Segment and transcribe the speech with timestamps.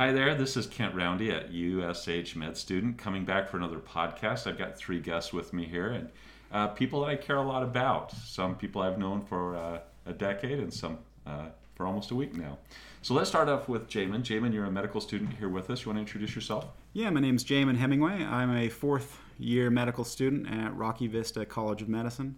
[0.00, 4.46] Hi there, this is Kent Roundy at USH Med Student coming back for another podcast.
[4.46, 6.08] I've got three guests with me here and
[6.52, 8.12] uh, people that I care a lot about.
[8.12, 12.36] Some people I've known for uh, a decade and some uh, for almost a week
[12.36, 12.58] now.
[13.02, 14.22] So let's start off with Jamin.
[14.22, 15.84] Jamin, you're a medical student here with us.
[15.84, 16.66] You want to introduce yourself?
[16.92, 18.24] Yeah, my name's Jamin Hemingway.
[18.24, 22.36] I'm a fourth year medical student at Rocky Vista College of Medicine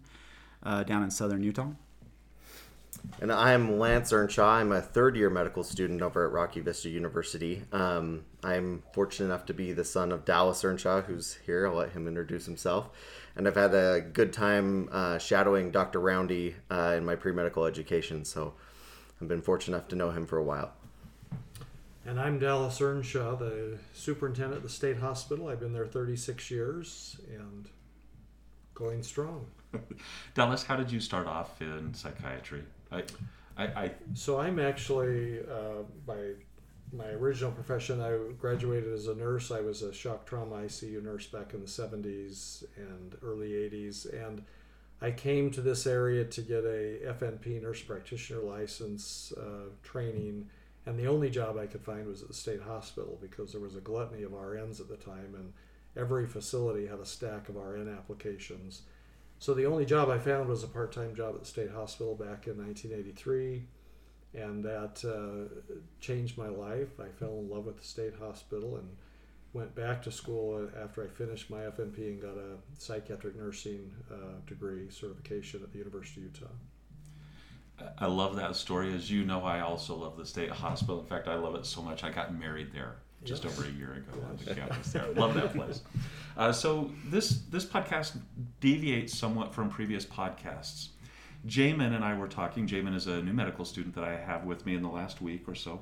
[0.63, 1.73] uh, down in southern Utah.
[3.21, 4.49] And I'm Lance Earnshaw.
[4.49, 7.63] I'm a third year medical student over at Rocky Vista University.
[7.73, 11.67] Um, I'm fortunate enough to be the son of Dallas Earnshaw, who's here.
[11.67, 12.91] I'll let him introduce himself.
[13.37, 16.01] And I've had a good time uh, shadowing Dr.
[16.01, 18.25] Roundy uh, in my pre medical education.
[18.25, 18.55] So
[19.21, 20.73] I've been fortunate enough to know him for a while.
[22.07, 25.49] And I'm Dallas Earnshaw, the superintendent of the state hospital.
[25.49, 27.69] I've been there 36 years and
[28.73, 29.47] going strong.
[30.35, 32.63] Dallas, how did you start off in psychiatry?
[32.93, 33.03] I,
[33.57, 36.33] I, I So I'm actually uh, by
[36.93, 38.01] my original profession.
[38.01, 39.51] I graduated as a nurse.
[39.51, 44.43] I was a shock trauma ICU nurse back in the 70s and early 80s, and
[45.01, 50.49] I came to this area to get a FNP nurse practitioner license uh, training.
[50.87, 53.77] And the only job I could find was at the state hospital because there was
[53.77, 55.53] a gluttony of RNs at the time, and
[55.97, 58.83] every facility had a stack of RN applications.
[59.41, 62.47] So the only job I found was a part-time job at the state hospital back
[62.47, 63.65] in 1983,
[64.35, 65.49] and that uh,
[65.99, 67.01] changed my life.
[67.01, 68.87] I fell in love with the state hospital and
[69.55, 74.41] went back to school after I finished my FNP and got a psychiatric nursing uh,
[74.47, 77.89] degree certification at the University of Utah.
[77.97, 78.95] I love that story.
[78.95, 81.01] As you know, I also love the state hospital.
[81.01, 83.93] In fact, I love it so much I got married there just over a year
[83.95, 85.07] ago on the campus there.
[85.13, 85.83] Love that place.
[86.37, 88.17] Uh, so this this podcast
[88.61, 90.89] deviates somewhat from previous podcasts.
[91.47, 92.67] Jamin and I were talking.
[92.67, 95.49] Jamin is a new medical student that I have with me in the last week
[95.49, 95.81] or so.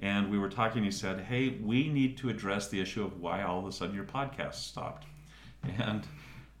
[0.00, 0.82] And we were talking.
[0.82, 3.94] He said, Hey, we need to address the issue of why all of a sudden
[3.94, 5.06] your podcast stopped.
[5.78, 6.06] And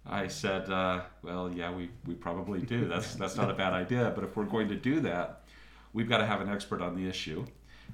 [0.06, 2.86] I said, uh, Well, yeah, we, we probably do.
[2.86, 4.12] That's, that's not a bad idea.
[4.14, 5.42] But if we're going to do that,
[5.92, 7.44] we've got to have an expert on the issue.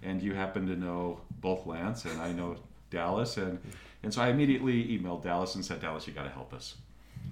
[0.02, 2.56] And you happen to know both Lance and I know
[2.90, 3.36] Dallas.
[3.36, 3.58] And,
[4.02, 6.76] and so I immediately emailed Dallas and said, Dallas, you got to help us.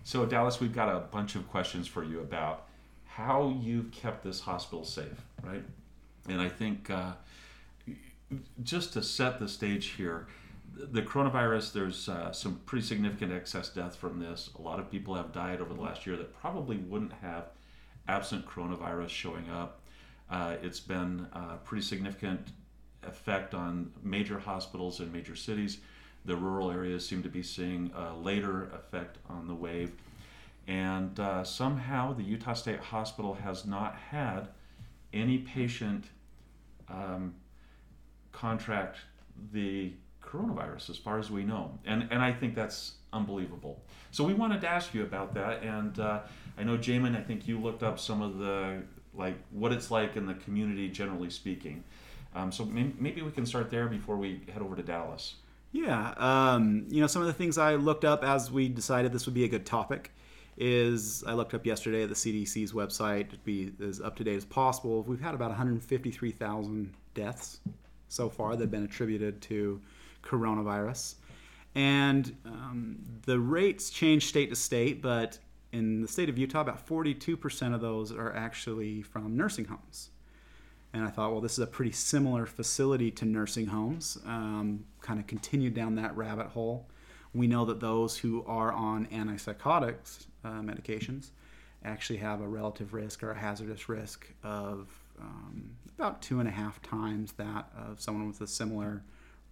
[0.04, 2.66] So, Dallas, we've got a bunch of questions for you about
[3.06, 5.62] how you've kept this hospital safe, right?
[6.28, 7.12] And I think uh,
[8.62, 10.26] just to set the stage here,
[10.74, 14.50] the coronavirus, there's uh, some pretty significant excess death from this.
[14.58, 17.46] A lot of people have died over the last year that probably wouldn't have
[18.06, 19.80] absent coronavirus showing up.
[20.30, 22.48] Uh, it's been a pretty significant
[23.02, 25.78] effect on major hospitals in major cities.
[26.24, 29.92] The rural areas seem to be seeing a later effect on the wave.
[30.66, 34.48] And uh, somehow the Utah State Hospital has not had
[35.12, 36.04] any patient
[36.90, 37.34] um,
[38.32, 38.98] contract
[39.52, 39.92] the
[40.22, 41.78] coronavirus, as far as we know.
[41.86, 43.80] And, and I think that's unbelievable.
[44.10, 45.62] So we wanted to ask you about that.
[45.62, 46.20] And uh,
[46.58, 48.82] I know, Jamin, I think you looked up some of the,
[49.14, 51.84] like, what it's like in the community, generally speaking.
[52.34, 55.36] Um, so maybe, we can start there before we head over to Dallas.
[55.72, 59.26] Yeah, um, you know, some of the things I looked up as we decided this
[59.26, 60.12] would be a good topic
[60.56, 64.36] is I looked up yesterday at the CDC's website to be as up to date
[64.36, 65.02] as possible.
[65.04, 67.60] We've had about 153,000 deaths
[68.08, 69.80] so far that have been attributed to
[70.22, 71.14] coronavirus.
[71.74, 75.38] And um, the rates change state to state, but
[75.72, 80.10] in the state of Utah, about 42% of those are actually from nursing homes.
[80.98, 84.18] And I thought, well, this is a pretty similar facility to nursing homes.
[84.26, 86.88] Um, kind of continued down that rabbit hole.
[87.32, 91.30] We know that those who are on antipsychotics uh, medications
[91.84, 94.88] actually have a relative risk or a hazardous risk of
[95.20, 99.04] um, about two and a half times that of someone with the similar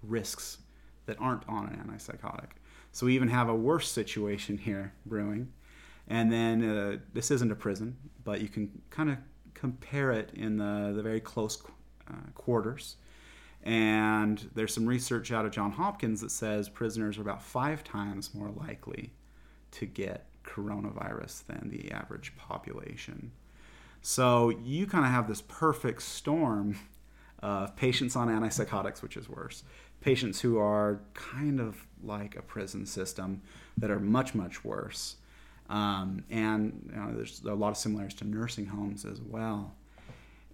[0.03, 0.59] risks
[1.07, 2.57] that aren't on an antipsychotic.
[2.91, 5.53] So we even have a worse situation here brewing.
[6.09, 9.19] And then uh, this isn't a prison, but you can kind of
[9.57, 11.63] compare it in the, the very close
[12.09, 12.97] uh, quarters.
[13.65, 18.35] And there's some research out of John Hopkins that says prisoners are about five times
[18.35, 19.11] more likely
[19.73, 23.33] to get coronavirus than the average population.
[24.03, 26.79] So you kind of have this perfect storm
[27.41, 29.65] of patients on antipsychotics, which is worse,
[30.01, 33.43] patients who are kind of like a prison system
[33.77, 35.17] that are much, much worse.
[35.69, 39.75] Um, and you know, there's a lot of similarities to nursing homes as well.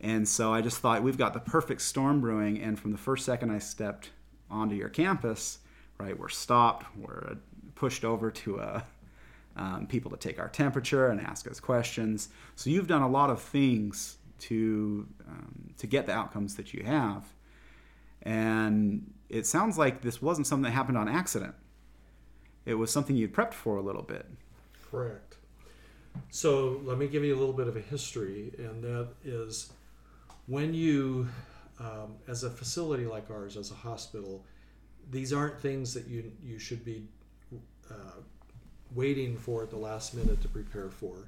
[0.01, 2.61] And so I just thought we've got the perfect storm brewing.
[2.61, 4.11] And from the first second I stepped
[4.51, 5.59] onto your campus,
[5.99, 7.37] right, we're stopped, we're
[7.75, 8.85] pushed over to a,
[9.57, 12.29] um, people to take our temperature and ask us questions.
[12.57, 16.83] So you've done a lot of things to um, to get the outcomes that you
[16.85, 17.25] have,
[18.23, 21.55] and it sounds like this wasn't something that happened on accident.
[22.65, 24.27] It was something you'd prepped for a little bit.
[24.93, 25.37] Correct.
[26.29, 29.73] So let me give you a little bit of a history, and that is
[30.47, 31.29] when you,
[31.81, 34.45] um, as a facility like ours, as a hospital,
[35.11, 37.05] these aren't things that you you should be
[37.91, 38.21] uh,
[38.95, 41.27] waiting for at the last minute to prepare for.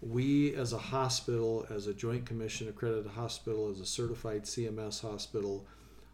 [0.00, 5.66] We, as a hospital, as a Joint Commission accredited hospital, as a certified CMS hospital,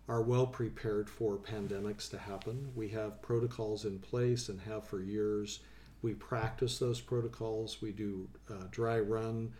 [0.08, 2.72] are well prepared for pandemics to happen.
[2.74, 5.60] We have protocols in place and have for years.
[6.04, 7.80] We practice those protocols.
[7.80, 9.54] We do uh, dry run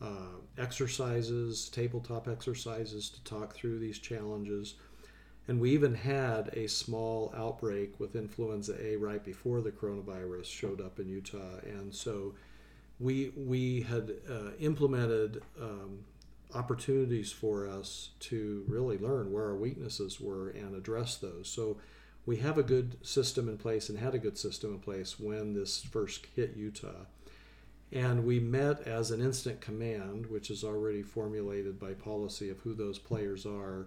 [0.00, 4.76] uh, exercises, tabletop exercises to talk through these challenges.
[5.48, 10.80] And we even had a small outbreak with influenza A right before the coronavirus showed
[10.80, 11.58] up in Utah.
[11.64, 12.34] And so
[13.00, 16.04] we, we had uh, implemented um,
[16.54, 21.48] opportunities for us to really learn where our weaknesses were and address those.
[21.48, 21.78] So
[22.28, 25.54] we have a good system in place and had a good system in place when
[25.54, 27.06] this first hit Utah.
[27.90, 32.74] And we met as an incident command, which is already formulated by policy of who
[32.74, 33.86] those players are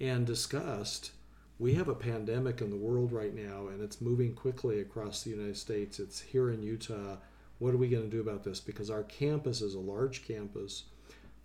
[0.00, 1.12] and discussed
[1.60, 5.30] we have a pandemic in the world right now and it's moving quickly across the
[5.30, 6.00] United States.
[6.00, 7.16] It's here in Utah.
[7.60, 8.58] What are we going to do about this?
[8.60, 10.84] Because our campus is a large campus.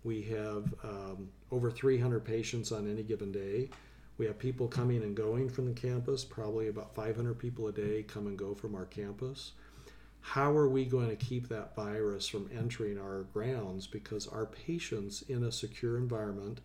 [0.04, 3.70] We have um, over 300 patients on any given day.
[4.16, 8.04] We have people coming and going from the campus, probably about 500 people a day
[8.04, 9.52] come and go from our campus.
[10.20, 13.88] How are we going to keep that virus from entering our grounds?
[13.88, 16.60] Because our patients in a secure environment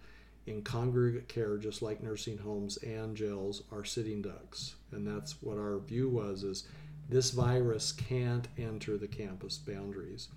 [0.45, 4.75] in congregate care, just like nursing homes and jails, are sitting ducks.
[4.91, 6.67] And that's what our view was is
[7.09, 10.27] this virus can't enter the campus boundaries.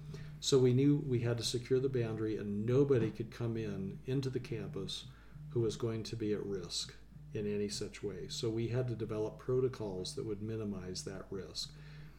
[0.40, 4.30] So we knew we had to secure the boundary and nobody could come in into
[4.30, 5.04] the campus
[5.50, 6.94] who was going to be at risk
[7.34, 8.26] in any such way.
[8.29, 11.73] So we had to develop protocols that would minimize that risk.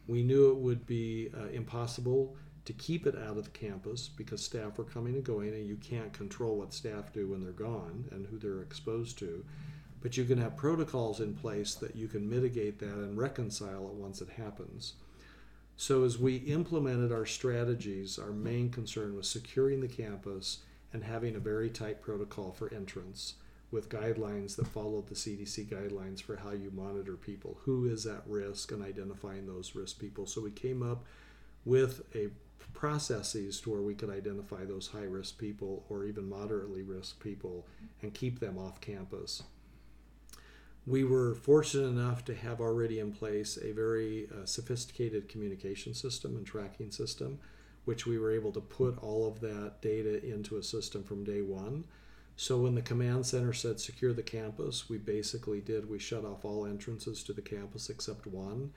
[0.06, 4.42] We knew it would be uh, impossible to keep it out of the campus because
[4.42, 8.06] staff are coming and going and you can't control what staff do when they're gone
[8.10, 9.44] and who they're exposed to
[10.00, 13.94] but you can have protocols in place that you can mitigate that and reconcile it
[13.94, 14.94] once it happens
[15.76, 20.58] so as we implemented our strategies our main concern was securing the campus
[20.92, 23.34] and having a very tight protocol for entrance
[23.74, 28.22] with guidelines that followed the CDC guidelines for how you monitor people who is at
[28.26, 31.04] risk and identifying those risk people so we came up
[31.66, 32.28] with a
[32.72, 37.66] processes to where we could identify those high risk people or even moderately risk people
[38.02, 39.42] and keep them off campus.
[40.86, 46.36] We were fortunate enough to have already in place a very uh, sophisticated communication system
[46.36, 47.38] and tracking system,
[47.86, 51.40] which we were able to put all of that data into a system from day
[51.40, 51.84] one.
[52.36, 56.44] So when the command center said secure the campus, we basically did, we shut off
[56.44, 58.72] all entrances to the campus except one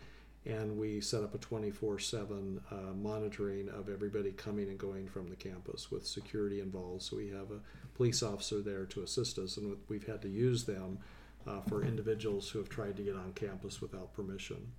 [0.47, 5.27] and we set up a 24 7 uh, monitoring of everybody coming and going from
[5.27, 7.01] the campus with security involved.
[7.03, 7.59] So we have a
[7.95, 10.99] police officer there to assist us, and we've had to use them
[11.45, 14.71] uh, for individuals who have tried to get on campus without permission.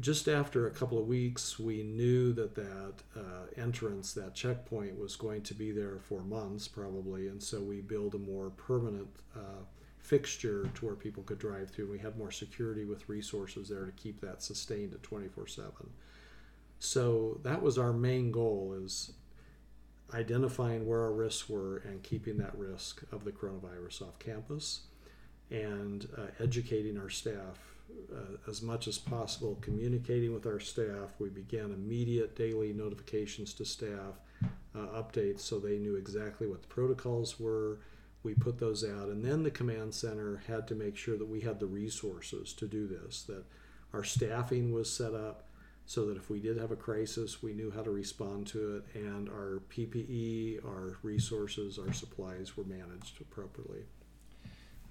[0.00, 5.14] Just after a couple of weeks, we knew that that uh, entrance, that checkpoint, was
[5.14, 9.62] going to be there for months probably, and so we built a more permanent uh,
[9.98, 11.90] fixture to where people could drive through.
[11.90, 15.70] We had more security with resources there to keep that sustained at 24 7.
[16.78, 19.12] So that was our main goal is
[20.12, 24.82] identifying where our risks were and keeping that risk of the coronavirus off campus
[25.50, 27.73] and uh, educating our staff
[28.12, 31.14] uh, as much as possible, communicating with our staff.
[31.18, 34.20] We began immediate daily notifications to staff,
[34.74, 37.78] uh, updates so they knew exactly what the protocols were,
[38.24, 41.40] we put those out and then the command center had to make sure that we
[41.40, 43.44] had the resources to do this that
[43.92, 45.44] our staffing was set up
[45.86, 48.84] so that if we did have a crisis we knew how to respond to it
[48.98, 53.84] and our ppe our resources our supplies were managed appropriately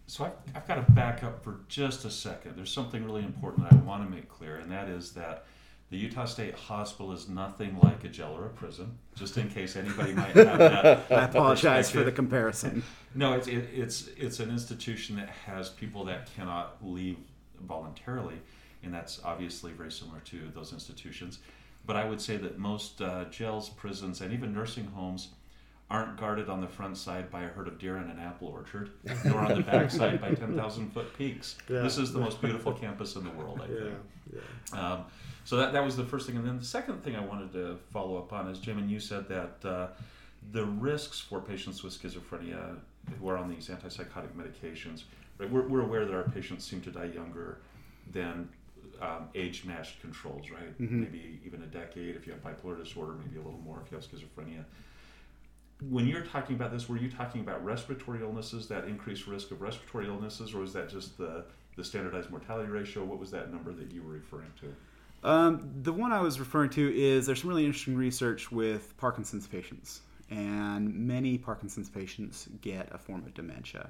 [0.07, 3.69] so I've, I've got to back up for just a second there's something really important
[3.69, 5.45] that i want to make clear and that is that
[5.93, 9.75] the Utah State Hospital is nothing like a jail or a prison, just in case
[9.75, 11.05] anybody might have that.
[11.12, 12.81] I apologize for the comparison.
[13.13, 17.17] No, it's, it, it's, it's an institution that has people that cannot leave
[17.62, 18.41] voluntarily,
[18.81, 21.38] and that's obviously very similar to those institutions.
[21.86, 25.29] But I would say that most uh, jails, prisons, and even nursing homes
[25.94, 28.90] aren't guarded on the front side by a herd of deer in an apple orchard,
[29.24, 31.56] nor on the back side by 10,000 foot peaks.
[31.70, 31.82] Yeah.
[31.82, 33.94] This is the most beautiful campus in the world, I think.
[34.34, 34.40] Yeah,
[34.74, 34.94] yeah.
[34.94, 35.06] Um,
[35.46, 36.36] so that, that was the first thing.
[36.36, 39.30] And then the second thing I wanted to follow up on is, Jamin you said
[39.30, 39.88] that uh,
[40.52, 42.78] the risks for patients with schizophrenia
[43.20, 45.04] who are on these antipsychotic medications
[45.38, 45.52] right?
[45.52, 47.60] We're, we're aware that our patients seem to die younger
[48.12, 48.50] than
[49.02, 50.80] um, age matched controls, right?
[50.80, 53.98] Maybe even a decade if you have bipolar disorder, maybe a little more if you
[53.98, 54.64] have schizophrenia.
[55.82, 59.62] When you're talking about this, were you talking about respiratory illnesses, that increased risk of
[59.62, 63.03] respiratory illnesses, or was that just the, the standardized mortality ratio?
[63.03, 64.74] What was that number that you were referring to?
[65.27, 69.48] Um, the one I was referring to is there's some really interesting research with Parkinson's
[69.48, 73.89] patients, and many Parkinson's patients get a form of dementia,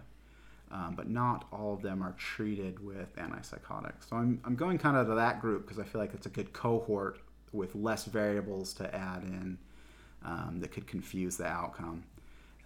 [0.72, 4.10] um, but not all of them are treated with antipsychotics.
[4.10, 6.30] So I'm, I'm going kind of to that group because I feel like it's a
[6.30, 7.20] good cohort
[7.52, 9.58] with less variables to add in
[10.24, 12.04] um, that could confuse the outcome.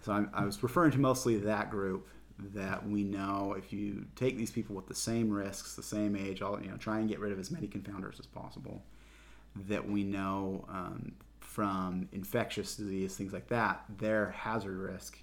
[0.02, 2.08] So I'm, I was referring to mostly that group
[2.54, 6.40] that we know if you take these people with the same risks, the same age,
[6.40, 8.82] all you know, try and get rid of as many confounders as possible.
[9.68, 15.18] That we know um, from infectious disease, things like that, their hazard risk,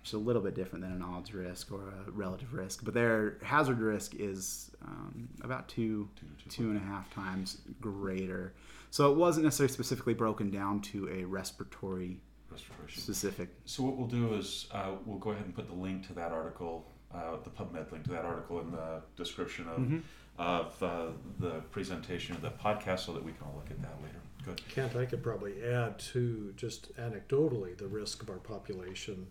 [0.00, 2.94] which is a little bit different than an odds risk or a relative risk, but
[2.94, 6.08] their hazard risk is um, about two,
[6.48, 8.52] two and a half times greater.
[8.90, 12.90] So it wasn't necessarily specifically broken down to a respiratory Respiratory.
[12.92, 13.48] specific.
[13.66, 16.32] So what we'll do is uh, we'll go ahead and put the link to that
[16.32, 20.02] article, uh, the PubMed link to that article in the description of,
[20.38, 21.06] of uh,
[21.38, 24.18] the presentation of the podcast so that we can all look at that later.
[24.44, 24.62] Good.
[24.68, 29.26] Kent, I could probably add to just anecdotally the risk of our population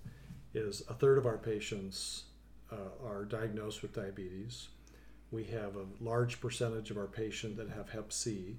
[0.53, 2.23] is a third of our patients
[2.71, 4.67] uh, are diagnosed with diabetes.
[5.31, 8.57] We have a large percentage of our patients that have Hep C.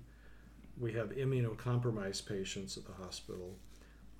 [0.79, 3.55] We have immunocompromised patients at the hospital.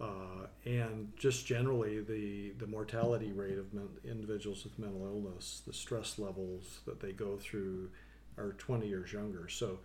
[0.01, 5.73] Uh, and just generally, the, the mortality rate of men- individuals with mental illness, the
[5.73, 7.91] stress levels that they go through
[8.37, 9.49] are 20 years younger.
[9.49, 9.79] So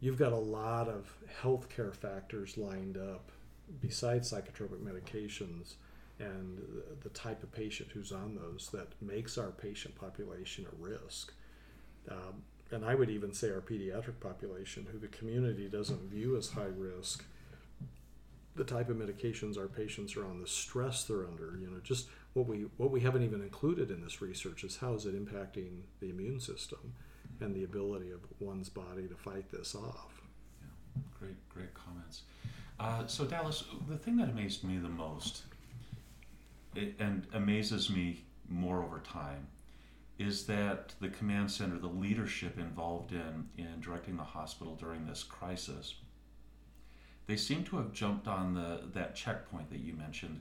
[0.00, 3.30] you've got a lot of healthcare factors lined up
[3.80, 5.74] besides psychotropic medications
[6.18, 6.58] and
[7.02, 11.32] the- type of patient who's on those that makes our patient population a risk.
[12.10, 16.50] Um, and I would even say our pediatric population, who the community doesn't view as
[16.50, 17.24] high risk,
[18.56, 22.08] the type of medications our patients are on, the stress they're under, you know, just
[22.34, 25.80] what we what we haven't even included in this research is how is it impacting
[26.00, 26.94] the immune system
[27.40, 30.22] and the ability of one's body to fight this off.
[30.60, 31.02] Yeah.
[31.18, 32.22] Great, great comments.
[32.78, 35.42] Uh, so Dallas, the thing that amazed me the most,
[36.74, 39.46] it, and amazes me more over time,
[40.18, 45.22] is that the command center, the leadership involved in in directing the hospital during this
[45.22, 45.94] crisis,
[47.26, 50.40] they seem to have jumped on the that checkpoint that you mentioned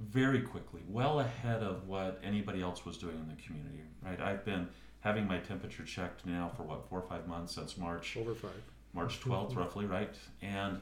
[0.00, 3.80] very quickly, well ahead of what anybody else was doing in the community.
[4.04, 4.20] Right?
[4.20, 4.68] I've been
[5.00, 8.16] having my temperature checked now for what four or five months since March.
[8.16, 8.62] Over five.
[8.94, 10.14] March 12th, roughly, right?
[10.40, 10.80] And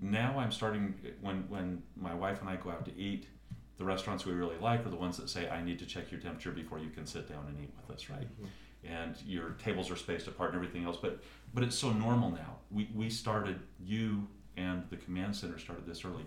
[0.00, 3.26] now I'm starting when when my wife and I go out to eat.
[3.76, 6.20] The restaurants we really like are the ones that say, "I need to check your
[6.20, 8.22] temperature before you can sit down and eat with us," right?
[8.22, 8.46] Mm-hmm.
[8.86, 10.96] And your tables are spaced apart and everything else.
[11.00, 11.20] But
[11.52, 12.58] but it's so normal now.
[12.70, 16.24] We we started you and the command center started this early.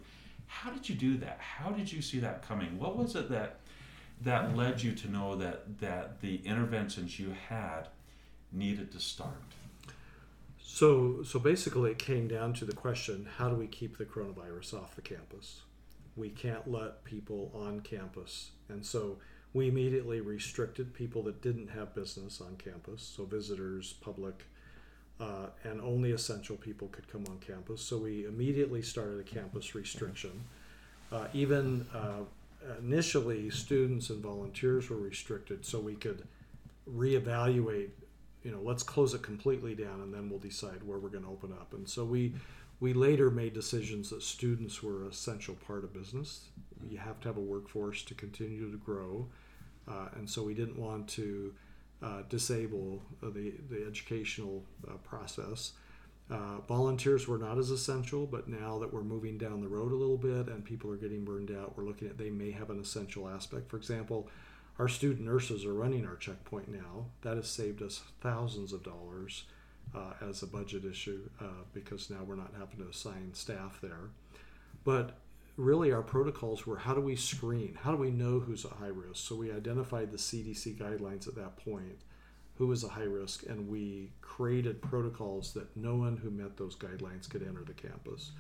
[0.47, 1.39] How did you do that?
[1.39, 2.77] How did you see that coming?
[2.79, 3.59] What was it that
[4.21, 7.87] that led you to know that that the interventions you had
[8.51, 9.41] needed to start?
[10.59, 14.73] So, so basically, it came down to the question: How do we keep the coronavirus
[14.73, 15.61] off the campus?
[16.17, 19.17] We can't let people on campus, and so
[19.53, 24.45] we immediately restricted people that didn't have business on campus, so visitors, public,
[25.19, 27.81] uh, and only essential people could come on campus.
[27.81, 30.43] So we immediately started a campus restriction.
[31.11, 32.23] Uh, even uh,
[32.79, 36.27] initially, students and volunteers were restricted, so we could
[36.89, 37.89] reevaluate
[38.43, 41.29] you know let's close it completely down and then we'll decide where we're going to
[41.29, 42.33] open up and so we
[42.79, 46.49] we later made decisions that students were an essential part of business.
[46.87, 49.27] You have to have a workforce to continue to grow.
[49.87, 51.53] Uh, and so we didn't want to
[52.03, 55.73] uh, disable uh, the, the educational uh, process.
[56.29, 59.95] Uh, volunteers were not as essential but now that we're moving down the road a
[59.95, 62.79] little bit and people are getting burned out we're looking at they may have an
[62.81, 63.69] essential aspect.
[63.69, 64.27] For example
[64.77, 67.05] our student nurses are running our checkpoint now.
[67.21, 69.45] That has saved us thousands of dollars
[69.97, 74.09] uh, as a budget issue uh, because now we're not having to assign staff there.
[74.83, 75.17] But
[75.55, 77.77] really, our protocols were how do we screen?
[77.81, 79.27] How do we know who's at high risk?
[79.27, 82.01] So we identified the CDC guidelines at that point,
[82.55, 86.75] who was a high risk, and we created protocols that no one who met those
[86.75, 88.31] guidelines could enter the campus.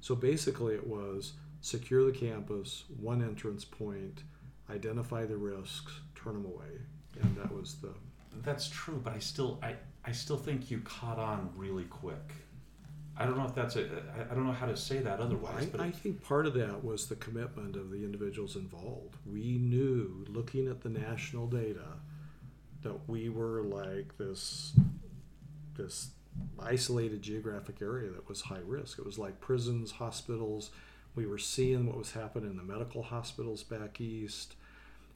[0.00, 4.22] So basically, it was secure the campus, one entrance point
[4.70, 6.80] identify the risks, turn them away,
[7.20, 7.90] and that was the.
[8.42, 12.32] That's true, but I still I, I still think you caught on really quick.
[13.16, 13.84] I don't know if that's a
[14.18, 16.54] I- I don't know how to say that otherwise, I, but I think part of
[16.54, 19.16] that was the commitment of the individuals involved.
[19.24, 22.00] We knew, looking at the national data,
[22.82, 24.76] that we were like this
[25.76, 26.10] this
[26.58, 28.98] isolated geographic area that was high risk.
[28.98, 30.70] It was like prisons, hospitals.
[31.14, 34.56] We were seeing what was happening in the medical hospitals back east.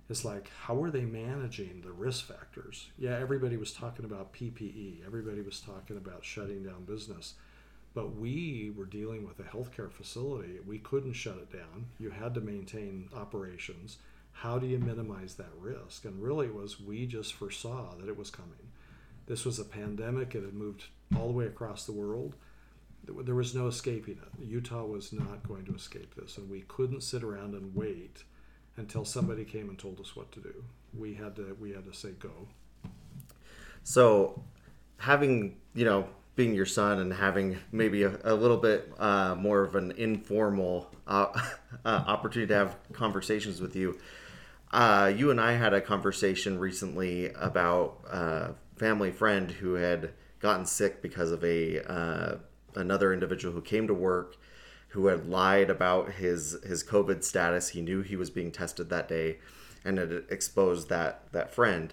[0.09, 2.89] It's like, how are they managing the risk factors?
[2.99, 7.35] Yeah, everybody was talking about PPE, everybody was talking about shutting down business.
[7.95, 10.61] But we were dealing with a healthcare facility.
[10.67, 11.87] We couldn't shut it down.
[11.99, 13.99] You had to maintain operations.
[14.33, 16.05] How do you minimize that risk?
[16.05, 18.71] And really, it was we just foresaw that it was coming.
[19.27, 20.35] This was a pandemic.
[20.35, 20.85] It had moved
[21.17, 22.37] all the way across the world.
[23.05, 24.45] There was no escaping it.
[24.47, 28.23] Utah was not going to escape this, and we couldn't sit around and wait
[28.79, 30.65] until somebody came and told us what to do.
[30.97, 32.49] We had to we had to say go.
[33.83, 34.43] So,
[34.99, 39.63] having you know being your son and having maybe a, a little bit uh, more
[39.63, 41.27] of an informal uh,
[41.85, 43.99] uh, opportunity to have conversations with you.
[44.71, 50.13] Uh, you and I had a conversation recently about a uh, family friend who had
[50.39, 52.37] gotten sick because of a uh,
[52.77, 54.37] another individual who came to work
[54.89, 57.71] who had lied about his his COVID status.
[57.71, 59.39] He knew he was being tested that day,
[59.85, 61.93] and had exposed that that friend.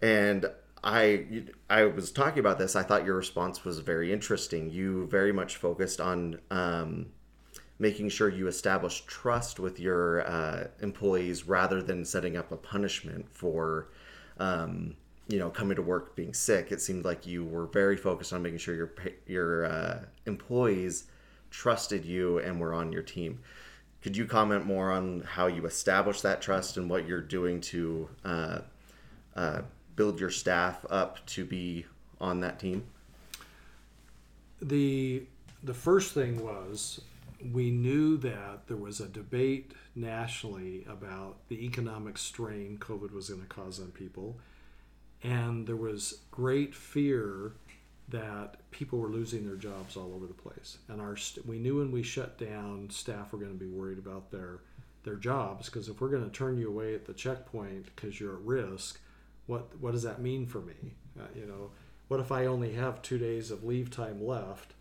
[0.00, 0.46] And
[0.82, 2.74] I I was talking about this.
[2.74, 4.70] I thought your response was very interesting.
[4.70, 7.06] You very much focused on um,
[7.78, 13.26] making sure you establish trust with your uh, employees rather than setting up a punishment
[13.30, 13.88] for.
[14.38, 14.96] Um,
[15.28, 18.42] you know, coming to work being sick, it seemed like you were very focused on
[18.42, 18.92] making sure your
[19.26, 21.04] your uh, employees
[21.52, 23.38] trusted you and were on your team.
[24.02, 28.08] Could you comment more on how you establish that trust and what you're doing to
[28.24, 28.58] uh,
[29.36, 29.62] uh,
[29.94, 31.86] build your staff up to be
[32.20, 32.84] on that team?
[34.60, 35.24] The
[35.62, 37.00] the first thing was
[37.52, 43.42] we knew that there was a debate nationally about the economic strain COVID was going
[43.42, 44.36] to cause on people,
[45.22, 47.52] and there was great fear
[48.12, 50.78] that people were losing their jobs all over the place.
[50.88, 54.30] And our we knew when we shut down, staff were going to be worried about
[54.30, 54.60] their
[55.02, 58.34] their jobs because if we're going to turn you away at the checkpoint because you're
[58.34, 59.00] at risk,
[59.46, 60.94] what what does that mean for me?
[61.18, 61.70] Uh, you know,
[62.08, 64.74] what if I only have two days of leave time left,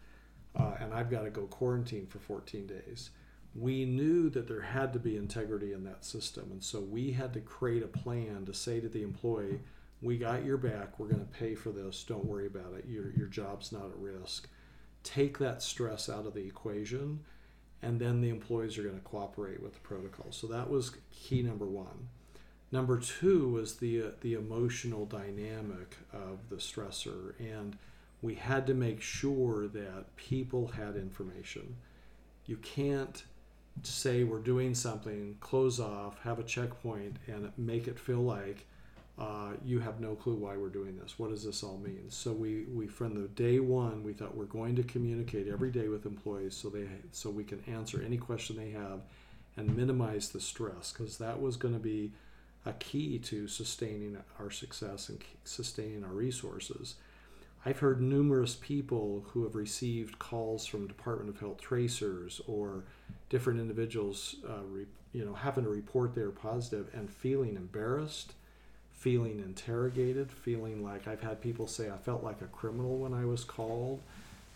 [0.56, 3.12] uh, and I've got to go quarantine for 14 days?
[3.56, 7.34] We knew that there had to be integrity in that system, and so we had
[7.34, 9.60] to create a plan to say to the employee
[10.02, 11.00] we got your back.
[11.00, 12.04] We're going to pay for this.
[12.04, 12.86] Don't worry about it.
[12.88, 14.48] Your, your job's not at risk.
[15.04, 17.22] Take that stress out of the equation,
[17.82, 20.28] and then the employees are going to cooperate with the protocol.
[20.32, 22.10] So that was key number one.
[22.72, 27.78] Number two was the, uh, the emotional dynamic of the stressor, and
[28.22, 31.76] we had to make sure that people had information.
[32.46, 33.24] You can't
[33.84, 38.66] say we're doing something, close off, have a checkpoint, and make it feel like
[39.22, 41.20] uh, you have no clue why we're doing this.
[41.20, 42.06] What does this all mean?
[42.10, 45.90] So we, we from the day one, we thought we're going to communicate every day
[45.90, 49.02] with employees so they so we can answer any question they have
[49.58, 52.14] and minimize the stress because that was going to be
[52.66, 56.96] a key to sustaining our success and sustaining our resources.
[57.64, 62.86] I've heard numerous people who have received calls from Department of Health tracers or
[63.30, 68.34] different individuals, uh, re, you know, having to report they're positive and feeling embarrassed
[69.02, 73.26] feeling interrogated, feeling like I've had people say I felt like a criminal when I
[73.26, 74.00] was called.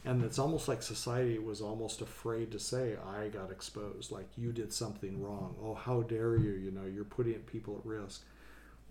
[0.06, 4.52] And it's almost like society was almost afraid to say, I got exposed, like you
[4.52, 5.56] did something wrong.
[5.64, 6.52] Oh, how dare you?
[6.52, 8.22] You know, you're putting people at risk.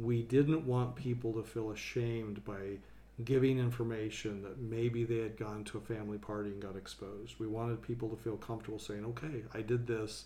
[0.00, 2.78] We didn't want people to feel ashamed by
[3.24, 7.36] giving information that maybe they had gone to a family party and got exposed.
[7.38, 10.24] We wanted people to feel comfortable saying, okay, I did this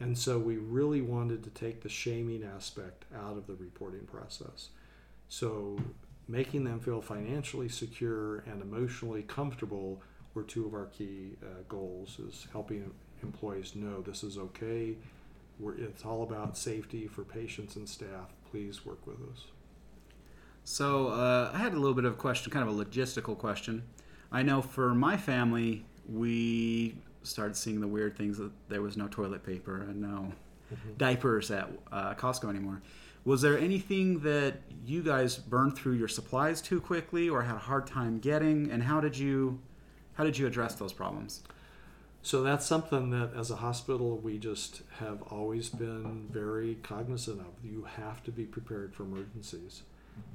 [0.00, 4.70] and so we really wanted to take the shaming aspect out of the reporting process.
[5.28, 5.78] So
[6.26, 10.00] making them feel financially secure and emotionally comfortable
[10.34, 12.90] were two of our key uh, goals is helping
[13.22, 14.94] employees know this is okay.
[15.58, 18.32] We're, it's all about safety for patients and staff.
[18.50, 19.46] Please work with us.
[20.64, 23.82] So uh, I had a little bit of a question, kind of a logistical question.
[24.32, 29.08] I know for my family, we started seeing the weird things that there was no
[29.08, 30.32] toilet paper and no
[30.72, 30.94] mm-hmm.
[30.96, 32.82] diapers at uh, Costco anymore.
[33.24, 34.54] Was there anything that
[34.86, 38.70] you guys burned through your supplies too quickly or had a hard time getting?
[38.70, 39.60] And how did you
[40.14, 41.42] how did you address those problems?
[42.22, 47.52] So that's something that as a hospital we just have always been very cognizant of.
[47.62, 49.82] You have to be prepared for emergencies.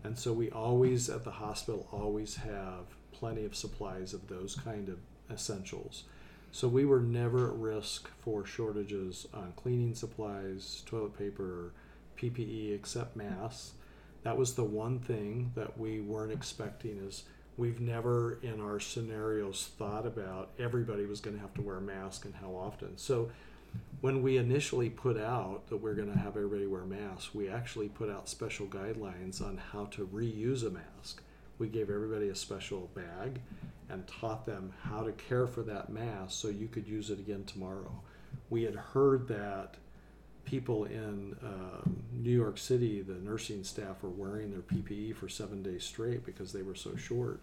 [0.03, 4.89] And so we always at the hospital always have plenty of supplies of those kind
[4.89, 4.97] of
[5.31, 6.03] essentials.
[6.55, 11.73] So we were never at risk for shortages on cleaning supplies, toilet paper,
[12.17, 13.73] PPE, except masks.
[14.23, 17.25] That was the one thing that we weren't expecting is
[17.57, 21.81] we've never in our scenarios thought about everybody was going to have to wear a
[21.81, 22.97] mask and how often.
[22.97, 23.31] So
[23.99, 27.89] when we initially put out that we're going to have everybody wear masks, we actually
[27.89, 31.21] put out special guidelines on how to reuse a mask.
[31.59, 33.41] We gave everybody a special bag
[33.89, 37.43] and taught them how to care for that mass so you could use it again
[37.45, 38.01] tomorrow.
[38.49, 39.75] We had heard that
[40.45, 45.63] people in um, New York City, the nursing staff were wearing their PPE for seven
[45.63, 47.39] days straight because they were so short.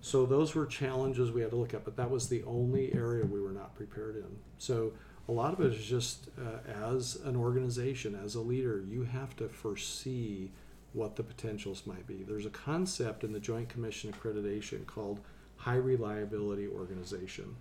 [0.00, 3.24] So those were challenges we had to look at, but that was the only area
[3.24, 4.36] we were not prepared in.
[4.58, 4.92] So
[5.28, 9.34] a lot of it is just uh, as an organization, as a leader, you have
[9.36, 10.50] to foresee
[10.92, 12.24] what the potentials might be.
[12.26, 15.20] There's a concept in the Joint Commission accreditation called
[15.66, 17.56] high reliability organization.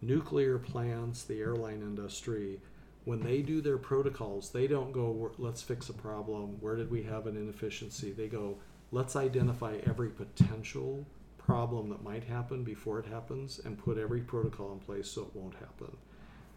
[0.00, 2.58] Nuclear plants, the airline industry,
[3.04, 6.56] when they do their protocols, they don't go, let's fix a problem.
[6.60, 8.12] Where did we have an inefficiency?
[8.12, 8.56] They go,
[8.90, 11.06] let's identify every potential
[11.36, 15.36] problem that might happen before it happens and put every protocol in place so it
[15.36, 15.94] won't happen.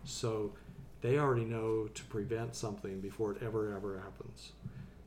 [0.06, 0.54] So
[1.02, 4.54] they already know to prevent something before it ever, ever happens.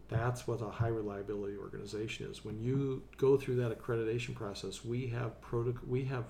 [0.09, 2.45] That's what a high reliability organization is.
[2.45, 6.27] When you go through that accreditation process, we have protocol, we have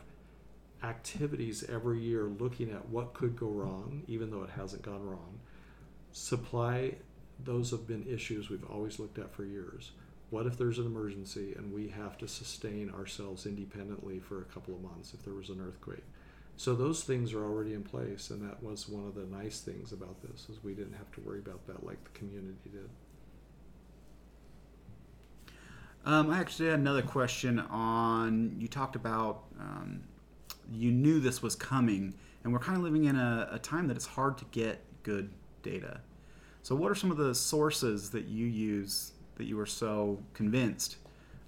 [0.83, 5.41] activities every year looking at what could go wrong, even though it hasn't gone wrong.
[6.13, 6.95] Supply,
[7.45, 9.91] those have been issues we've always looked at for years.
[10.31, 14.75] What if there's an emergency and we have to sustain ourselves independently for a couple
[14.75, 16.05] of months if there was an earthquake?
[16.57, 19.93] So those things are already in place, and that was one of the nice things
[19.93, 22.89] about this is we didn't have to worry about that like the community did.
[26.07, 30.05] Um, I actually had another question on you talked about um,
[30.73, 32.15] you knew this was coming,
[32.45, 35.31] and we're kind of living in a, a time that it's hard to get good
[35.65, 36.01] data.
[36.63, 40.99] So, what are some of the sources that you use that you were so convinced?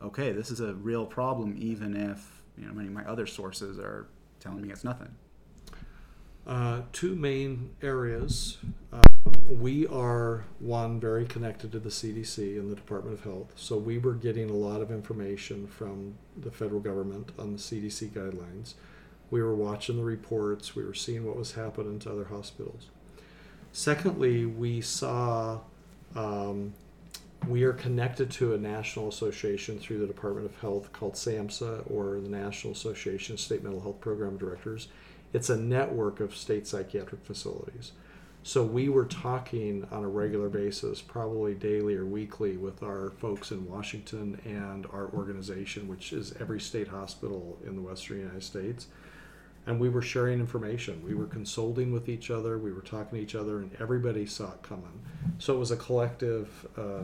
[0.03, 3.79] Okay, this is a real problem, even if you know many of my other sources
[3.79, 4.09] are
[4.41, 5.15] telling me it's nothing.
[6.49, 8.57] Uh, two main areas.
[8.93, 9.03] Um,
[9.51, 13.99] we are one very connected to the CDC and the Department of Health, so we
[13.99, 18.75] were getting a lot of information from the federal government on the CDC guidelines
[19.31, 22.87] we were watching the reports, we were seeing what was happening to other hospitals.
[23.73, 25.61] Secondly, we saw
[26.17, 26.73] um,
[27.47, 32.21] we are connected to a national association through the Department of Health called SAMHSA, or
[32.21, 34.89] the National Association of State Mental Health Program Directors.
[35.33, 37.93] It's a network of state psychiatric facilities.
[38.43, 43.51] So we were talking on a regular basis, probably daily or weekly, with our folks
[43.51, 48.87] in Washington and our organization, which is every state hospital in the Western United States
[49.69, 51.05] and we were sharing information.
[51.05, 52.57] We were consulting with each other.
[52.57, 54.99] We were talking to each other, and everybody saw it coming.
[55.37, 57.03] So it was a collective uh,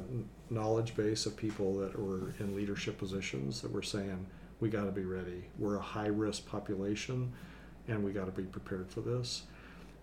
[0.49, 4.27] knowledge base of people that were in leadership positions that were saying,
[4.61, 5.45] "We got to be ready.
[5.59, 7.35] We're a high risk population,
[7.89, 9.43] and we got to be prepared for this."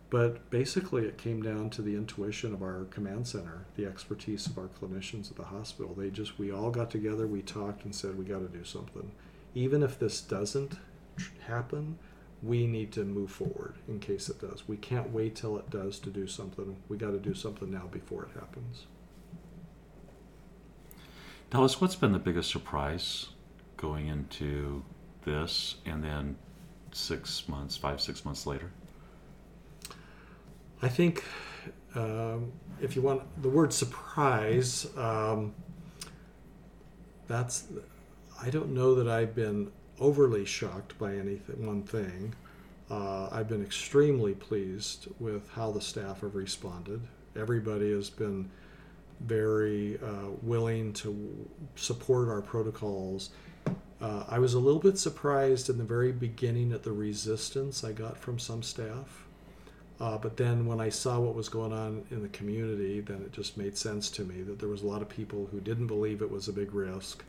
[0.09, 4.57] But basically, it came down to the intuition of our command center, the expertise of
[4.57, 5.93] our clinicians at the hospital.
[5.93, 9.11] They just, we all got together, we talked, and said, "We got to do something."
[9.55, 10.77] Even if this doesn't
[11.47, 11.97] happen,
[12.43, 14.67] we need to move forward in case it does.
[14.67, 16.77] We can't wait till it does to do something.
[16.89, 18.87] We got to do something now before it happens.
[21.51, 23.27] Dallas, what's been the biggest surprise
[23.77, 24.83] going into
[25.25, 26.37] this and then
[26.95, 28.71] six months, five, six months later?
[30.81, 31.23] I think
[31.95, 32.51] um,
[32.81, 35.53] if you want the word surprise, um,
[37.27, 37.67] that's,
[38.41, 42.33] I don't know that I've been overly shocked by anything one thing.
[42.89, 47.01] Uh, I've been extremely pleased with how the staff have responded.
[47.37, 48.49] Everybody has been
[49.21, 53.29] very uh, willing to support our protocols.
[54.01, 57.91] Uh, I was a little bit surprised in the very beginning at the resistance I
[57.91, 59.25] got from some staff.
[59.99, 63.31] Uh, but then when I saw what was going on in the community, then it
[63.31, 66.23] just made sense to me that there was a lot of people who didn't believe
[66.23, 67.23] it was a big risk.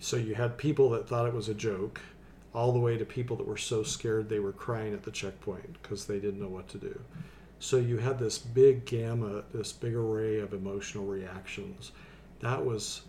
[0.00, 2.00] So you had people that thought it was a joke,
[2.52, 5.80] all the way to people that were so scared they were crying at the checkpoint
[5.80, 7.00] because they didn't know what to do.
[7.60, 11.92] So you had this big gamut, this big array of emotional reactions.
[12.40, 13.02] That was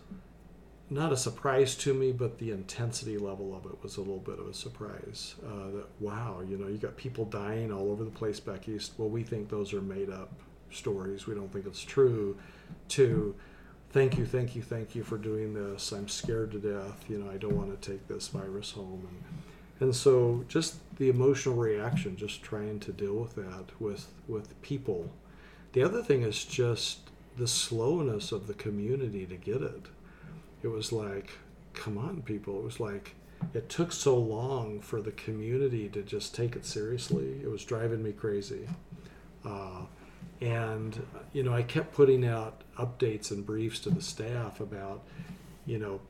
[0.90, 4.40] not a surprise to me, but the intensity level of it was a little bit
[4.40, 5.36] of a surprise.
[5.46, 8.92] Uh, that wow, you know, you got people dying all over the place back east.
[8.98, 10.32] Well, we think those are made up
[10.72, 11.28] stories.
[11.28, 12.36] We don't think it's true.
[12.88, 13.36] To
[13.90, 15.92] thank you, thank you, thank you for doing this.
[15.92, 17.04] I'm scared to death.
[17.08, 19.06] You know, I don't want to take this virus home.
[19.08, 19.42] And,
[19.80, 25.10] and so just the emotional reaction, just trying to deal with that with, with people.
[25.72, 29.86] The other thing is just the slowness of the community to get it.
[30.62, 31.30] It was like,
[31.74, 32.58] come on, people.
[32.58, 33.14] It was like,
[33.54, 37.40] it took so long for the community to just take it seriously.
[37.42, 38.68] It was driving me crazy.
[39.44, 39.82] Uh,
[40.40, 45.02] and, you know, I kept putting out updates and briefs to the staff about,
[45.66, 46.00] you know,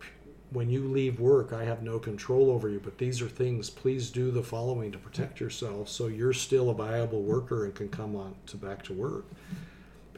[0.53, 4.11] when you leave work, I have no control over you, but these are things, please
[4.11, 8.17] do the following to protect yourself so you're still a viable worker and can come
[8.17, 9.27] on to back to work.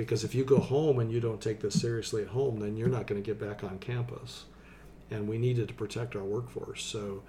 [0.02, 2.88] Because if you go home and you don't take this seriously at home, then you're
[2.88, 4.46] not going to get back on campus.
[5.12, 6.82] And we needed to protect our workforce.
[6.82, 7.22] So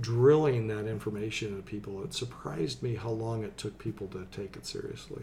[0.00, 4.56] drilling that information into people, it surprised me how long it took people to take
[4.56, 5.22] it seriously.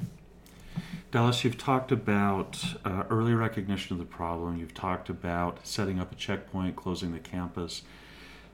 [1.10, 4.58] Dallas, you've talked about uh, early recognition of the problem.
[4.58, 7.82] You've talked about setting up a checkpoint, closing the campus.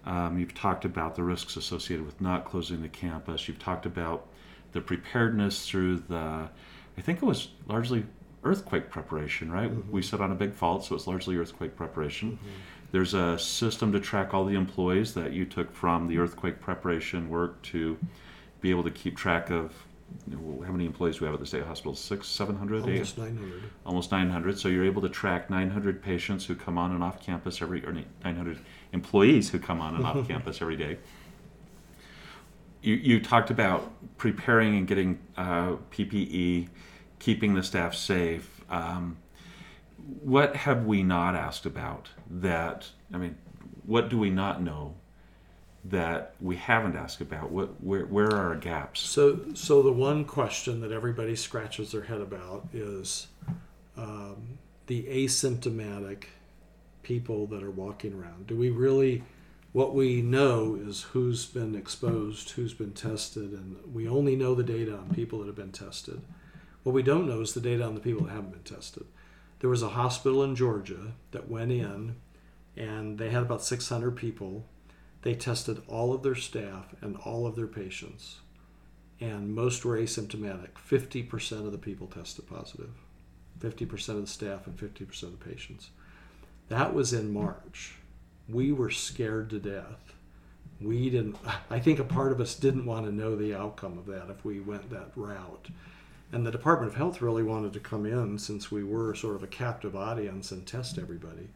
[0.05, 3.49] Um, you've talked about the risks associated with not closing the campus.
[3.49, 4.27] You've talked about
[4.71, 6.49] the preparedness through the,
[6.97, 8.05] I think it was largely
[8.43, 9.69] earthquake preparation, right?
[9.69, 9.91] Mm-hmm.
[9.91, 12.33] We sit on a big fault, so it's largely earthquake preparation.
[12.33, 12.47] Mm-hmm.
[12.91, 17.29] There's a system to track all the employees that you took from the earthquake preparation
[17.29, 17.97] work to
[18.61, 19.73] be able to keep track of
[20.29, 21.93] you know, how many employees do we have at the state hospital?
[21.93, 23.63] Six, seven hundred, Almost 900.
[23.85, 24.57] almost 900.
[24.57, 27.91] So you're able to track 900 patients who come on and off campus every, or
[28.23, 28.57] 900
[28.93, 30.97] employees who come on and off campus every day.
[32.81, 36.69] You, you talked about preparing and getting uh, PPE,
[37.19, 38.61] keeping the staff safe.
[38.69, 39.17] Um,
[40.21, 42.89] what have we not asked about that?
[43.13, 43.37] I mean,
[43.85, 44.95] what do we not know
[45.85, 47.51] that we haven't asked about?
[47.51, 49.01] What, where, where are our gaps?
[49.01, 53.27] So, so the one question that everybody scratches their head about is
[53.95, 56.25] um, the asymptomatic
[57.03, 58.47] people that are walking around.
[58.47, 59.23] Do we really?
[59.73, 64.63] What we know is who's been exposed, who's been tested, and we only know the
[64.63, 66.21] data on people that have been tested.
[66.83, 69.05] What we don't know is the data on the people that haven't been tested.
[69.59, 72.15] There was a hospital in Georgia that went in,
[72.75, 74.65] and they had about 600 people.
[75.23, 78.37] They tested all of their staff and all of their patients
[79.19, 80.73] and most were asymptomatic.
[80.73, 82.91] 50% of the people tested positive,
[83.59, 85.89] 50% of the staff, and 50% of the patients.
[86.69, 87.95] That was in March.
[88.49, 90.13] We were scared to death.
[90.79, 91.37] We didn't,
[91.69, 94.45] I think a part of us didn't want to know the outcome of that if
[94.45, 95.69] we went that route.
[96.31, 99.43] And the Department of Health really wanted to come in since we were sort of
[99.43, 101.49] a captive audience and test everybody.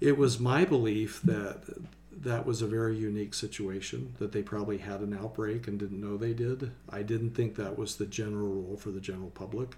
[0.00, 1.64] It was my belief that
[2.12, 6.16] that was a very unique situation that they probably had an outbreak and didn't know
[6.16, 6.70] they did.
[6.88, 9.76] I didn't think that was the general rule for the general public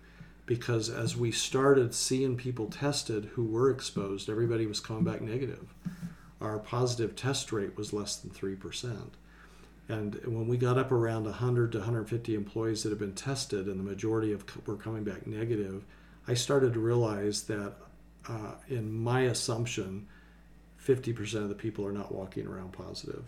[0.54, 5.72] because as we started seeing people tested who were exposed, everybody was coming back negative.
[6.42, 9.12] Our positive test rate was less than 3%.
[9.88, 13.80] And when we got up around 100 to 150 employees that had been tested and
[13.80, 15.86] the majority of were coming back negative,
[16.28, 17.72] I started to realize that
[18.28, 20.06] uh, in my assumption,
[20.86, 23.24] 50% of the people are not walking around positive.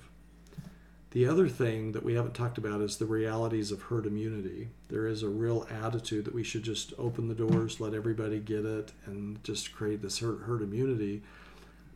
[1.14, 4.70] The other thing that we haven't talked about is the realities of herd immunity.
[4.88, 8.64] There is a real attitude that we should just open the doors, let everybody get
[8.64, 11.22] it, and just create this herd, herd immunity.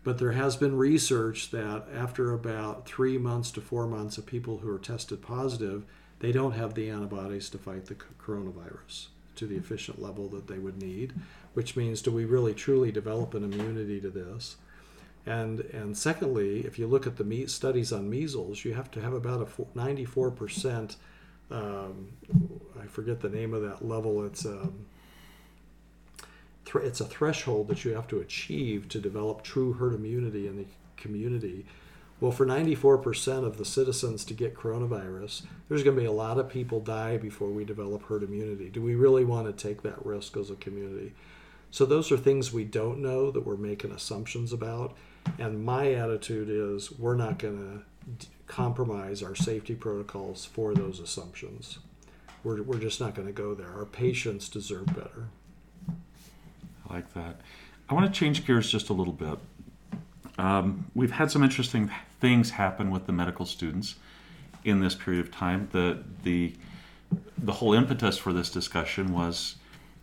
[0.04, 4.58] But there has been research that after about three months to four months of people
[4.58, 5.84] who are tested positive,
[6.20, 10.60] they don't have the antibodies to fight the coronavirus to the efficient level that they
[10.60, 11.12] would need,
[11.54, 14.58] which means do we really truly develop an immunity to this?
[15.28, 19.12] And and secondly, if you look at the studies on measles, you have to have
[19.12, 20.96] about a ninety four percent.
[21.50, 22.08] Um,
[22.82, 24.24] I forget the name of that level.
[24.24, 24.86] It's um,
[26.64, 30.56] th- it's a threshold that you have to achieve to develop true herd immunity in
[30.56, 30.64] the
[30.96, 31.66] community.
[32.20, 36.36] Well, for 94% of the citizens to get coronavirus, there's going to be a lot
[36.36, 38.70] of people die before we develop herd immunity.
[38.70, 41.12] Do we really want to take that risk as a community?
[41.70, 44.96] So, those are things we don't know that we're making assumptions about.
[45.38, 51.00] And my attitude is we're not going to d- compromise our safety protocols for those
[51.00, 51.78] assumptions.
[52.44, 53.68] We're, we're just not going to go there.
[53.68, 55.28] Our patients deserve better.
[56.88, 57.40] I like that.
[57.88, 59.38] I want to change gears just a little bit.
[60.38, 63.96] Um, we've had some interesting things happen with the medical students
[64.64, 65.68] in this period of time.
[65.72, 66.54] The the
[67.38, 69.56] the whole impetus for this discussion was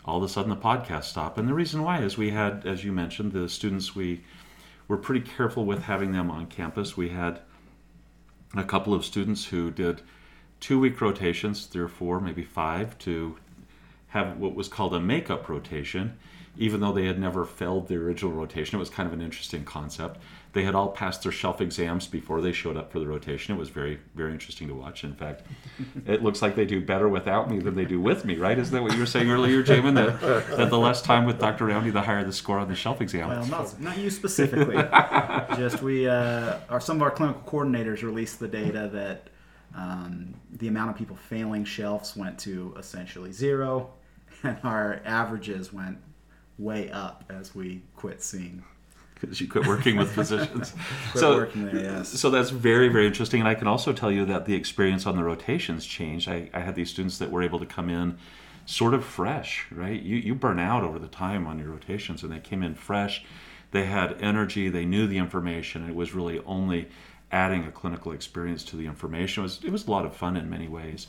[0.04, 2.84] all of a sudden the podcast stopped, and the reason why is we had, as
[2.84, 4.22] you mentioned, the students we
[4.88, 6.96] were pretty careful with having them on campus.
[6.96, 7.42] We had
[8.56, 10.02] a couple of students who did
[10.60, 13.38] two week rotations, three or four, maybe five, to
[14.08, 16.18] have what was called a makeup rotation,
[16.58, 18.78] even though they had never failed the original rotation.
[18.78, 20.20] It was kind of an interesting concept.
[20.56, 23.54] They had all passed their shelf exams before they showed up for the rotation.
[23.54, 25.04] It was very, very interesting to watch.
[25.04, 25.46] In fact,
[26.06, 28.58] it looks like they do better without me than they do with me, right?
[28.58, 29.96] Isn't that what you were saying earlier, Jamin?
[29.96, 30.22] That,
[30.56, 31.66] that the less time with Dr.
[31.66, 33.28] Roundy, the higher the score on the shelf exam.
[33.28, 34.78] Well, not, not you specifically.
[35.58, 39.28] Just we, uh, our, some of our clinical coordinators released the data that
[39.76, 43.90] um, the amount of people failing shelves went to essentially zero,
[44.44, 45.98] and our averages went
[46.58, 48.64] way up as we quit seeing
[49.16, 50.74] because you quit working with physicians.
[51.12, 52.10] Quit so, working there, yes.
[52.10, 53.40] so that's very, very interesting.
[53.40, 56.28] And I can also tell you that the experience on the rotations changed.
[56.30, 58.18] I, I had these students that were able to come in
[58.66, 60.02] sort of fresh, right?
[60.02, 63.24] You, you burn out over the time on your rotations, and they came in fresh.
[63.72, 66.90] They had energy, they knew the information, and it was really only
[67.32, 69.42] adding a clinical experience to the information.
[69.42, 71.08] It was, it was a lot of fun in many ways.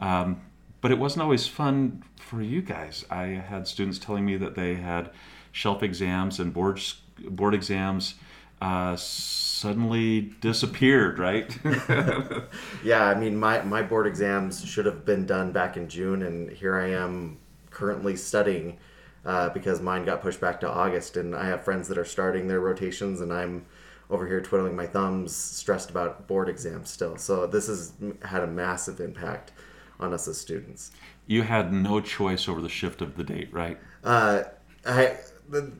[0.00, 0.40] Um,
[0.80, 3.04] but it wasn't always fun for you guys.
[3.10, 5.10] I had students telling me that they had
[5.52, 6.80] shelf exams and board
[7.28, 8.14] board exams
[8.60, 11.56] uh, suddenly disappeared, right?
[12.84, 16.50] yeah, I mean, my, my board exams should have been done back in June, and
[16.50, 17.38] here I am
[17.70, 18.78] currently studying
[19.24, 21.16] uh, because mine got pushed back to August.
[21.16, 23.66] And I have friends that are starting their rotations, and I'm
[24.10, 27.16] over here twiddling my thumbs, stressed about board exams still.
[27.16, 29.52] So this has had a massive impact
[30.00, 30.92] on us as students.
[31.26, 33.78] You had no choice over the shift of the date, right?
[34.02, 34.44] Uh,
[34.86, 35.16] I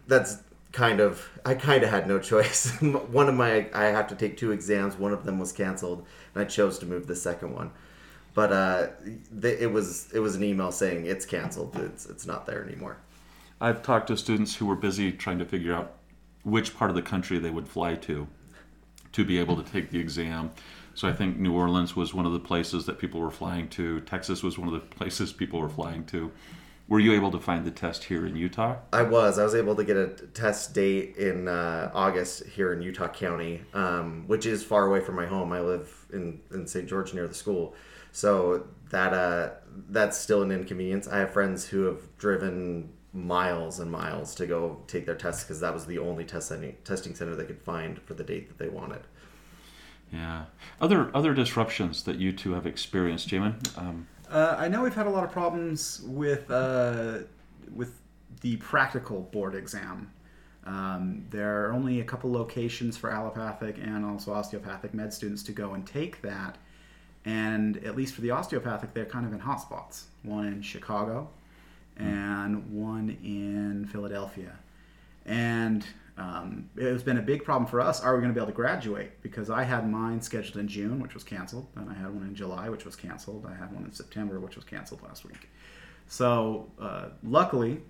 [0.07, 0.39] that's
[0.79, 2.71] kind of I kind of had no choice.
[2.81, 4.97] one of my I have to take two exams.
[4.97, 7.73] One of them was canceled, and I chose to move the second one.
[8.33, 8.87] But uh,
[9.33, 11.77] the, it was it was an email saying it's canceled.
[11.77, 12.97] It's it's not there anymore.
[13.61, 15.95] I've talked to students who were busy trying to figure out
[16.45, 18.29] which part of the country they would fly to
[19.11, 20.53] to be able to take the exam.
[20.95, 24.01] So I think New Orleans was one of the places that people were flying to.
[24.03, 26.31] Texas was one of the places people were flying to.
[26.89, 28.77] Were you able to find the test here in Utah?
[28.95, 29.39] I was.
[29.39, 33.61] I was able to get a test date in uh, August here in Utah County,
[33.75, 35.53] um, which is far away from my home.
[35.53, 36.89] I live in, in St.
[36.89, 37.75] George near the school,
[38.11, 39.51] so that uh,
[39.91, 41.07] that's still an inconvenience.
[41.07, 45.61] I have friends who have driven miles and miles to go take their tests because
[45.61, 46.51] that was the only test
[46.85, 49.03] testing center they could find for the date that they wanted.
[50.13, 50.45] Yeah.
[50.81, 53.77] Other other disruptions that you two have experienced, Jamin.
[53.77, 57.21] Um, uh, I know we've had a lot of problems with uh,
[57.75, 58.01] with
[58.41, 60.13] the practical board exam.
[60.65, 65.53] Um, there are only a couple locations for allopathic and also osteopathic med students to
[65.53, 66.59] go and take that.
[67.25, 70.05] And at least for the osteopathic, they're kind of in hotspots.
[70.23, 71.31] One in Chicago
[71.97, 74.57] and one in Philadelphia.
[75.27, 75.85] And
[76.19, 78.03] um, it's been a big problem for us.
[78.03, 79.23] Are we going to be able to graduate?
[79.23, 81.69] Because I had mine scheduled in June, which was canceled.
[81.77, 83.47] Then I had one in July, which was canceled.
[83.49, 85.49] I had one in September, which was canceled last week.
[86.09, 87.83] So uh, luckily,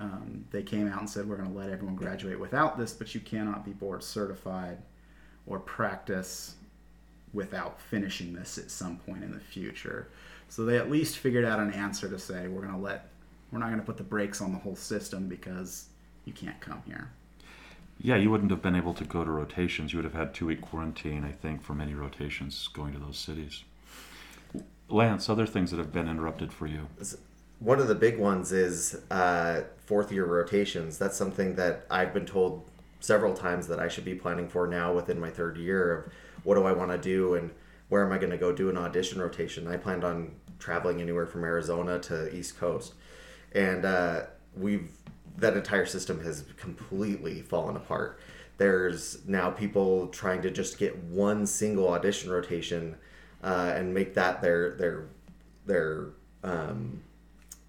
[0.00, 3.14] um, they came out and said we're going to let everyone graduate without this, but
[3.14, 4.78] you cannot be board certified
[5.46, 6.54] or practice
[7.34, 10.08] without finishing this at some point in the future.
[10.48, 13.10] So they at least figured out an answer to say we're going to let
[13.52, 15.86] we're not going to put the brakes on the whole system because
[16.24, 17.10] you can't come here.
[17.98, 19.92] Yeah, you wouldn't have been able to go to rotations.
[19.92, 23.18] You would have had two week quarantine, I think, for many rotations going to those
[23.18, 23.64] cities.
[24.88, 26.86] Lance, other things that have been interrupted for you?
[27.58, 30.98] One of the big ones is uh, fourth year rotations.
[30.98, 32.68] That's something that I've been told
[33.00, 36.12] several times that I should be planning for now within my third year of
[36.44, 37.50] what do I want to do and
[37.88, 39.66] where am I going to go do an audition rotation.
[39.68, 42.94] I planned on traveling anywhere from Arizona to East Coast,
[43.52, 44.22] and uh,
[44.56, 44.90] we've
[45.38, 48.20] that entire system has completely fallen apart.
[48.58, 52.96] There's now people trying to just get one single audition rotation
[53.42, 55.06] uh, and make that their their
[55.66, 56.06] their
[56.42, 57.02] um,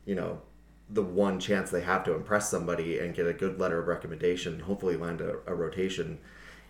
[0.05, 0.41] you know
[0.89, 4.61] the one chance they have to impress somebody and get a good letter of recommendation,
[4.61, 6.17] hopefully land a, a rotation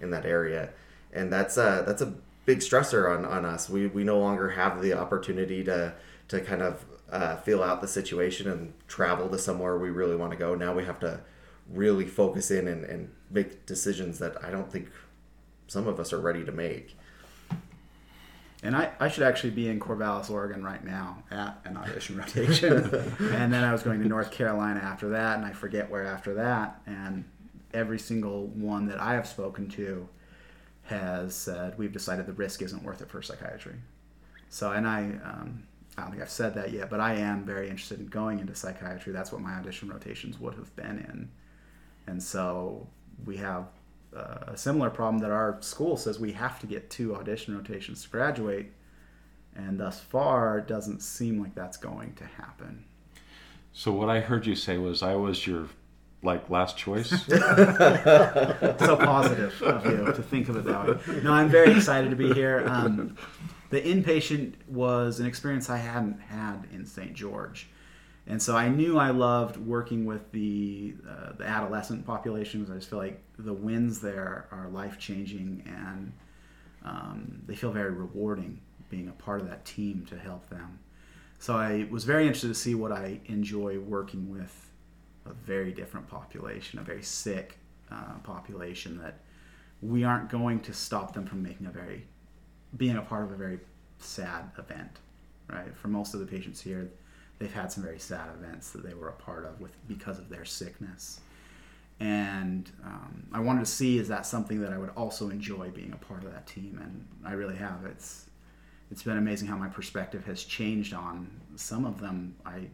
[0.02, 0.70] in that area,
[1.14, 2.14] and that's a that's a
[2.46, 3.70] big stressor on, on us.
[3.70, 5.94] We we no longer have the opportunity to
[6.30, 10.32] to kind of uh, feel out the situation and travel to somewhere we really want
[10.32, 10.56] to go.
[10.56, 11.22] Now we have to
[11.70, 14.90] really focus in and, and make decisions that I don't think
[15.68, 16.98] some of us are ready to make.
[18.64, 22.78] And I, I should actually be in Corvallis, Oregon right now at an audition rotation.
[23.20, 26.34] and then I was going to North Carolina after that, and I forget where after
[26.36, 26.82] that.
[26.88, 27.24] And
[27.74, 30.10] every single one that I have spoken to
[30.84, 33.76] has said, we've decided the risk isn't worth it for psychiatry.
[34.50, 35.64] So, and I, um,
[35.98, 38.54] I don't think I've said that yet, but I am very interested in going into
[38.54, 39.12] psychiatry.
[39.12, 41.30] That's what my audition rotations would have been in.
[42.06, 42.88] And so
[43.26, 43.66] we have
[44.16, 48.04] uh, a similar problem that our school says we have to get two audition rotations
[48.04, 48.72] to graduate.
[49.56, 52.86] And thus far, it doesn't seem like that's going to happen.
[53.74, 55.68] So, what I heard you say was I was your
[56.22, 57.10] like last choice.
[57.26, 57.38] so
[58.98, 61.22] positive of you to think of it that way.
[61.24, 62.64] No, I'm very excited to be here.
[62.68, 63.18] Um,
[63.70, 67.14] the inpatient was an experience I hadn't had in St.
[67.14, 67.68] George.
[68.26, 72.70] And so I knew I loved working with the uh, the adolescent populations.
[72.70, 76.12] I just feel like the wins there are life changing, and
[76.84, 78.60] um, they feel very rewarding
[78.90, 80.80] being a part of that team to help them.
[81.40, 84.72] So I was very interested to see what I enjoy working with
[85.26, 87.58] a very different population, a very sick
[87.92, 89.20] uh, population that
[89.82, 92.08] we aren't going to stop them from making a very
[92.78, 93.60] being a part of a very
[94.00, 95.00] sad event,
[95.50, 95.76] right?
[95.76, 96.90] For most of the patients here,
[97.40, 100.30] they've had some very sad events that they were a part of with because of
[100.30, 101.20] their sickness.
[102.00, 105.94] And um, I wanted to see is that something that I would also enjoy being
[105.94, 107.86] a part of that team, and I really have.
[107.86, 108.26] It's
[108.92, 112.36] it's been amazing how my perspective has changed on some of them.
[112.46, 112.68] I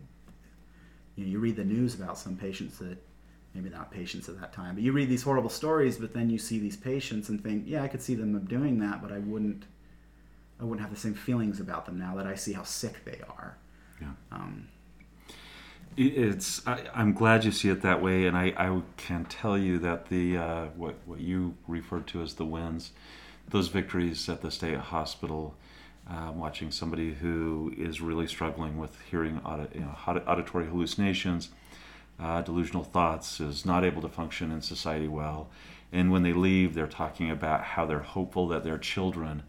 [1.15, 2.97] you know you read the news about some patients that
[3.53, 6.37] maybe not patients at that time, but you read these horrible stories, but then you
[6.37, 9.65] see these patients and think, yeah, I could see them doing that, but I wouldn't
[10.59, 13.19] I wouldn't have the same feelings about them now that I see how sick they
[13.27, 13.57] are.
[13.99, 14.11] Yeah.
[14.31, 14.67] Um,
[15.95, 19.77] it's I, I'm glad you see it that way, and I, I can tell you
[19.79, 22.91] that the uh, what what you referred to as the wins,
[23.49, 25.55] those victories at the state hospital,
[26.09, 29.95] uh, watching somebody who is really struggling with hearing audi- you know,
[30.27, 31.49] auditory hallucinations,
[32.19, 35.49] uh, delusional thoughts, is not able to function in society well,
[35.91, 39.43] and when they leave, they're talking about how they're hopeful that their children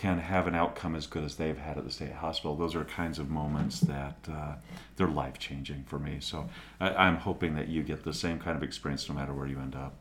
[0.00, 2.56] can have an outcome as good as they've had at the state hospital.
[2.56, 4.54] Those are kinds of moments that uh,
[4.96, 6.16] they're life changing for me.
[6.20, 6.48] So
[6.80, 9.58] I, am hoping that you get the same kind of experience no matter where you
[9.58, 9.92] end up.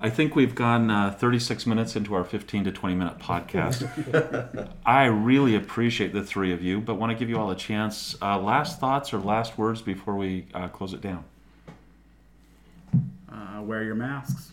[0.00, 4.68] I think we've gone uh, 36 minutes into our 15 to 20 minute podcast.
[4.86, 8.16] I really appreciate the three of you, but want to give you all a chance.
[8.22, 11.24] Uh, last thoughts or last words before we uh, close it down?
[13.56, 14.52] uh, wear your masks.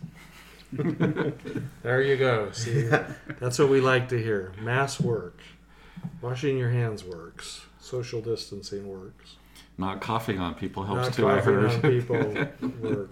[1.83, 2.51] there you go.
[2.51, 2.89] See,
[3.39, 4.53] that's what we like to hear.
[4.61, 5.39] Mass work.
[6.21, 7.65] Washing your hands works.
[7.79, 9.35] Social distancing works.
[9.77, 11.27] Not coughing on people helps Not too.
[11.27, 11.71] I coughing heard.
[11.71, 13.09] on people work.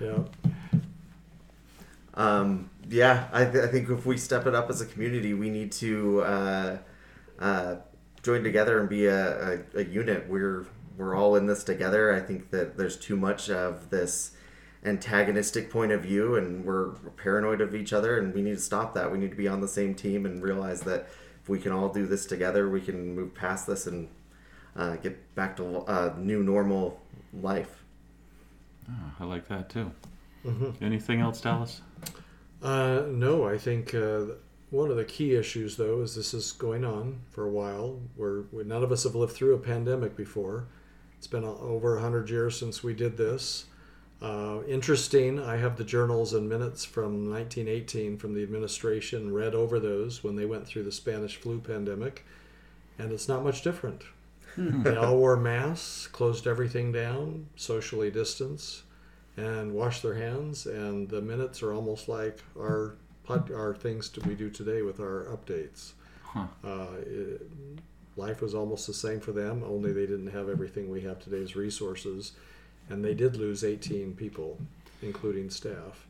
[0.00, 0.18] Yeah.
[2.14, 5.48] Um, yeah, I, th- I think if we step it up as a community, we
[5.48, 6.78] need to uh,
[7.38, 7.76] uh,
[8.22, 10.28] join together and be a, a, a unit.
[10.28, 10.66] We're
[10.96, 12.12] we're all in this together.
[12.12, 14.32] I think that there's too much of this
[14.84, 18.94] antagonistic point of view, and we're paranoid of each other, and we need to stop
[18.94, 19.10] that.
[19.12, 21.08] We need to be on the same team and realize that
[21.42, 24.08] if we can all do this together, we can move past this and
[24.76, 27.00] uh, get back to uh, new normal
[27.32, 27.84] life.
[28.88, 29.90] Oh, I like that too.
[30.44, 30.84] Mm-hmm.
[30.84, 31.82] Anything else, Dallas?
[32.62, 34.22] Uh, no, I think uh,
[34.70, 38.00] one of the key issues, though, is this is going on for a while.
[38.16, 40.66] Where none of us have lived through a pandemic before.
[41.18, 43.66] It's been over 100 years since we did this.
[44.22, 49.80] Uh, interesting, I have the journals and minutes from 1918 from the administration, read over
[49.80, 52.24] those when they went through the Spanish flu pandemic,
[52.98, 54.02] and it's not much different.
[54.56, 58.82] they all wore masks, closed everything down, socially distanced,
[59.38, 62.96] and washed their hands, and the minutes are almost like our,
[63.28, 65.92] our things that we do today with our updates.
[66.24, 66.46] Huh.
[66.62, 67.50] Uh, it,
[68.16, 71.56] life was almost the same for them, only they didn't have everything we have today's
[71.56, 72.32] resources.
[72.90, 74.58] And they did lose 18 people,
[75.00, 76.06] including staff,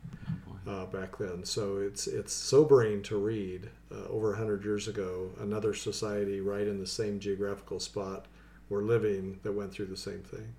[0.67, 1.45] uh, back then.
[1.45, 3.69] So it's it's sobering to read.
[3.93, 8.27] Uh, over 100 years ago, another society right in the same geographical spot
[8.69, 10.55] we're living that went through the same thing.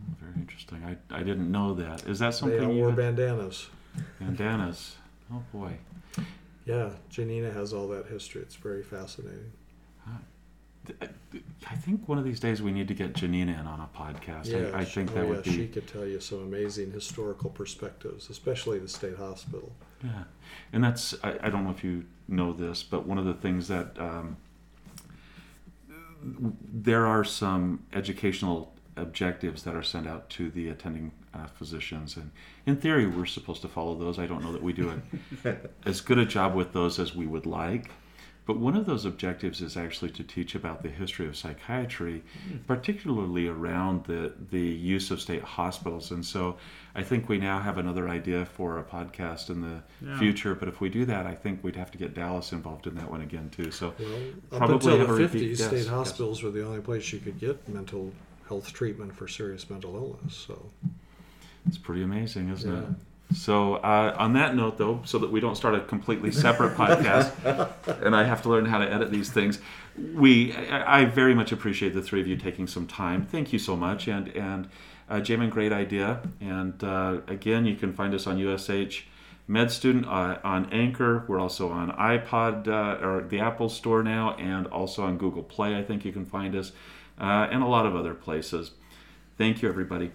[0.00, 0.82] Oh, very interesting.
[0.84, 2.06] I, I didn't know that.
[2.06, 3.68] Is that They something all you wore had- bandanas.
[4.18, 4.96] bandanas?
[5.30, 5.76] Oh boy.
[6.64, 8.40] Yeah, Janina has all that history.
[8.40, 9.52] It's very fascinating.
[11.70, 14.46] I think one of these days we need to get Janina in on a podcast.
[14.46, 16.90] Yeah, I, I think oh, that yeah, would be She could tell you some amazing
[16.90, 19.72] historical perspectives, especially the state hospital.
[20.02, 20.24] Yeah,
[20.72, 23.68] and that's I, I don't know if you know this, but one of the things
[23.68, 24.36] that um,
[26.22, 32.30] there are some educational objectives that are sent out to the attending uh, physicians, and
[32.66, 34.18] in theory we're supposed to follow those.
[34.18, 35.00] I don't know that we do
[35.44, 37.90] it as good a job with those as we would like.
[38.44, 42.56] But one of those objectives is actually to teach about the history of psychiatry, hmm.
[42.66, 46.10] particularly around the, the use of state hospitals.
[46.10, 46.56] And so
[46.96, 50.18] I think we now have another idea for a podcast in the Yeah.
[50.18, 50.56] future.
[50.56, 53.08] But if we do that, I think we'd have to get Dallas involved in that
[53.08, 53.70] one again, too.
[53.70, 53.94] So
[54.50, 55.86] Well, up until the repeat 50s, guest, state yes.
[55.86, 58.12] hospitals were the only place you could get mental
[58.48, 60.34] health treatment for serious mental illness.
[60.34, 60.68] So,
[61.68, 62.80] it's pretty amazing, isn't Yeah.
[62.80, 62.86] it?
[63.34, 67.32] So uh, on that note, though, so that we don't start a completely separate podcast,
[68.04, 69.60] and I have to learn how to edit these things,
[70.14, 73.26] we I, I very much appreciate the three of you taking some time.
[73.26, 74.68] Thank you so much, and and
[75.10, 76.20] Uh, Jamin, great idea.
[76.40, 79.04] And uh, again, you can find us on USH
[79.46, 81.24] Med Student uh, on Anchor.
[81.28, 85.76] We're also on iPod uh, or the Apple Store now, and also on Google Play.
[85.76, 86.72] I think you can find us,
[87.20, 88.70] uh, and a lot of other places.
[89.36, 90.12] Thank you, everybody.